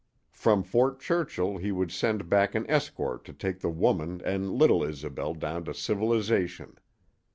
From 0.31 0.63
Fort 0.63 0.99
Churchill 0.99 1.57
he 1.57 1.71
would 1.71 1.91
send 1.91 2.27
back 2.27 2.55
an 2.55 2.67
escort 2.67 3.23
to 3.25 3.33
take 3.33 3.59
the 3.59 3.69
woman 3.69 4.19
and 4.25 4.51
little 4.51 4.83
Isobel 4.83 5.35
down 5.35 5.63
to 5.65 5.75
civilization. 5.75 6.79